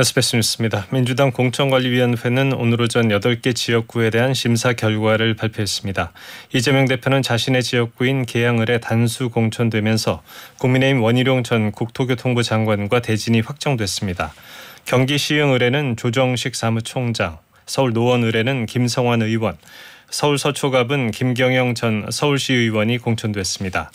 [0.00, 0.86] SBS 뉴스입니다.
[0.90, 6.12] 민주당 공천관리위원회는 오늘 오전 8개 지역구에 대한 심사 결과를 발표했습니다.
[6.54, 10.22] 이재명 대표는 자신의 지역구인 계양을에 단수 공천되면서
[10.58, 14.32] 국민의힘 원희룡 전 국토교통부 장관과 대진이 확정됐습니다.
[14.84, 19.58] 경기 시흥을에는 조정식 사무총장, 서울 노원을에는 김성환 의원,
[20.10, 23.90] 서울 서초갑은 김경영 전 서울시 의원이 공천됐습니다.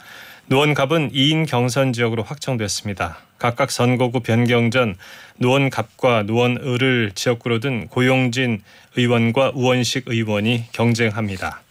[0.47, 3.17] 노원갑은 2인 경선 지역으로 확정됐습니다.
[3.37, 4.95] 각각 선거구 변경 전
[5.37, 8.61] 노원갑과 노원을을 지역구로 둔 고용진
[8.97, 11.61] 의원과 우원식 의원이 경쟁합니다.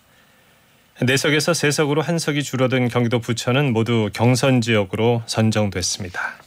[1.02, 6.41] 내석에서 세석으로 한 석이 줄어든 경기도 부천은 모두 경선 지역으로 선정됐습니다.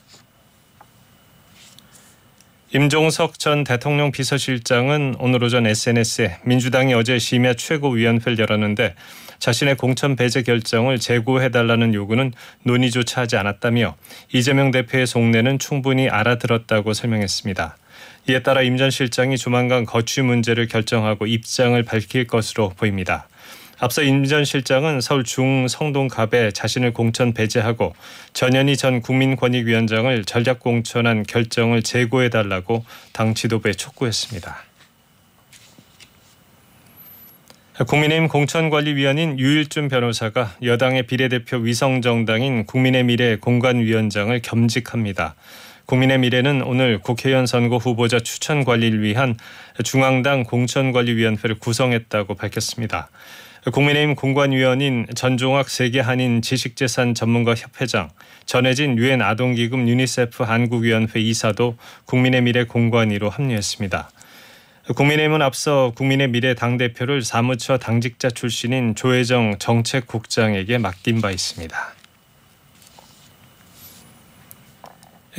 [2.75, 8.95] 임종석 전 대통령 비서실장은 오늘 오전 SNS에 민주당이 어제 심야 최고위원회를 열었는데
[9.39, 13.95] 자신의 공천 배제 결정을 재고해달라는 요구는 논의조차 하지 않았다며
[14.33, 17.77] 이재명 대표의 속내는 충분히 알아들었다고 설명했습니다.
[18.27, 23.29] 이에 따라 임 전 실장이 조만간 거취 문제를 결정하고 입장을 밝힐 것으로 보입니다.
[23.79, 27.93] 앞서 임 전 실장은 서울 중성동갑에 자신을 공천 배제하고
[28.33, 34.55] 전현희 전 국민권익위원장을 전략 공천한 결정을 재고해달라고 당 지도부에 촉구했습니다.
[37.87, 45.35] 국민의힘 공천관리위원인 유일준 변호사가 여당의 비례대표 위성정당인 국민의 미래 공관위원장을 겸직합니다.
[45.85, 49.37] 국민의 미래는 오늘 국회의원 선거 후보자 추천 관리를 위한
[49.83, 53.09] 중앙당 공천관리위원회를 구성했다고 밝혔습니다.
[53.71, 58.09] 국민의힘 공관위원인 전종학 세계한인 지식재산 전문가 협회장,
[58.45, 64.11] 전혜진 유엔 아동기금 유니세프 한국위원회 이사도 국민의 미래 공관위로 합류했습니다.
[64.95, 71.94] 국민의힘은 앞서 국민의 미래 당대표를 사무처 당직자 출신인 조혜정 정책국장에게 맡긴 바 있습니다.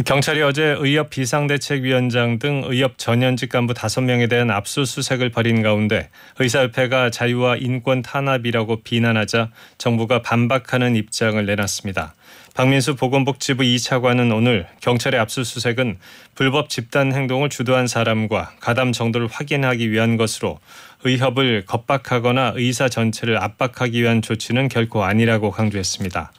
[0.04, 7.56] 경찰이 어제 의협 비상대책위원장 등 의협 전현직 간부 5명에 대한 압수수색을 벌인 가운데 의사협회가 자유와
[7.56, 9.48] 인권 탄압이라고 비난하자
[9.78, 12.14] 정부가 반박하는 입장을 내놨습니다.
[12.52, 15.96] 박민수 보건복지부 2차관은 오늘 경찰의 압수수색은
[16.34, 20.58] 불법 집단 행동을 주도한 사람과 가담 정도를 확인하기 위한 것으로
[21.04, 26.32] 의협을 겁박하거나 의사 전체를 압박하기 위한 조치는 결코 아니라고 강조했습니다.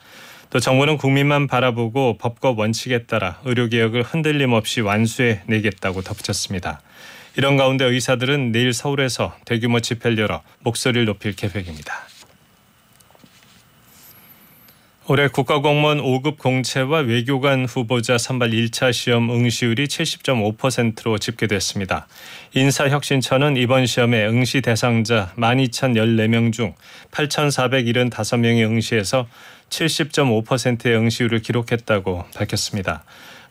[0.50, 6.80] 또 정부는 국민만 바라보고 법과 원칙에 따라 의료개혁을 흔들림 없이 완수해 내겠다고 덧붙였습니다.
[7.36, 11.94] 이런 가운데 의사들은 내일 서울에서 대규모 집회를 열어 목소리를 높일 계획입니다.
[15.10, 22.06] 올해 국가공무원 5급 공채와 외교관 후보자 선발 1차 시험 응시율이 70.5%로 집계됐습니다.
[22.52, 26.74] 인사혁신처는 이번 시험에 응시 대상자 12,014명 중
[27.10, 29.26] 8,475명이 응시해서
[29.70, 33.04] 70.5%의 응시율을 기록했다고 밝혔습니다.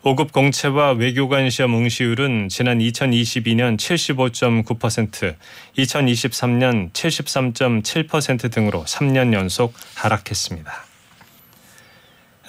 [0.03, 5.35] 5급 공채와 외교관 시험 응시율은 지난 2022년 75.9%,
[5.77, 10.86] 2023년 73.7% 등으로 3년 연속 하락했습니다.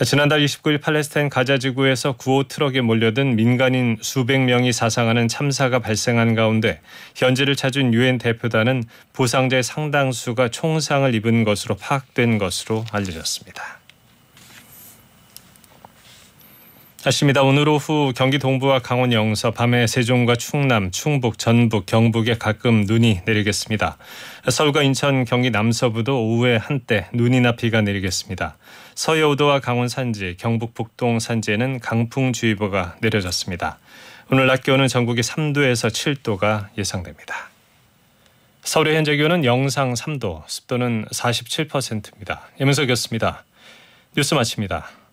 [0.05, 6.81] 지난달 29일 팔레스타인 가자 지구에서 구호 트럭에 몰려든 민간인 수백 명이 사상하는 참사가 발생한 가운데
[7.17, 13.81] 현지를 찾은 유엔 대표단은 부상자의 상당수가 총상을 입은 것으로 파악된 것으로 알려졌습니다.
[17.05, 17.45] 아십니다.
[17.45, 23.97] 오늘 오후 경기 동부와 강원 영서, 밤에 세종과 충남, 충북, 전북, 경북에 가끔 눈이 내리겠습니다.
[24.49, 28.57] 서울과 인천, 경기 남서부도 오후에 한때 눈이나 비가 내리겠습니다.
[28.97, 33.79] 서해오도와 강원 산지, 경북 북동 산지에는 강풍주의보가 내려졌습니다.
[34.33, 37.49] 오늘 낮 기온은 전국이 3도에서 7도가 예상됩니다.
[38.65, 42.43] 서울의 현재 기온은 영상 3도, 습도는 47%입니다.
[42.59, 43.45] 예문석이었습니다.
[44.17, 45.08] 뉴스 마칩니다.